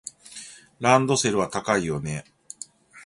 [0.79, 2.25] ランドセルは高いよね。